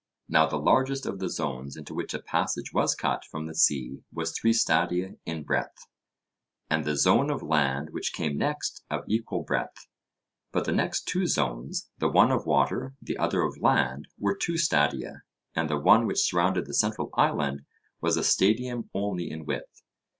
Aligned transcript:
Now 0.27 0.47
the 0.47 0.57
largest 0.57 1.05
of 1.05 1.19
the 1.19 1.29
zones 1.29 1.77
into 1.77 1.93
which 1.93 2.15
a 2.15 2.19
passage 2.23 2.73
was 2.73 2.95
cut 2.95 3.23
from 3.23 3.45
the 3.45 3.53
sea 3.53 4.01
was 4.11 4.31
three 4.35 4.51
stadia 4.51 5.11
in 5.27 5.43
breadth, 5.43 5.85
and 6.71 6.83
the 6.83 6.95
zone 6.97 7.29
of 7.29 7.43
land 7.43 7.89
which 7.91 8.11
came 8.11 8.35
next 8.35 8.83
of 8.89 9.03
equal 9.07 9.43
breadth; 9.43 9.85
but 10.51 10.65
the 10.65 10.71
next 10.71 11.07
two 11.07 11.27
zones, 11.27 11.91
the 11.99 12.09
one 12.09 12.31
of 12.31 12.47
water, 12.47 12.95
the 12.99 13.19
other 13.19 13.43
of 13.43 13.59
land, 13.61 14.07
were 14.17 14.35
two 14.35 14.57
stadia, 14.57 15.21
and 15.55 15.69
the 15.69 15.77
one 15.77 16.07
which 16.07 16.25
surrounded 16.27 16.65
the 16.65 16.73
central 16.73 17.11
island 17.13 17.61
was 18.01 18.17
a 18.17 18.23
stadium 18.23 18.89
only 18.95 19.29
in 19.29 19.45
width. 19.45 19.83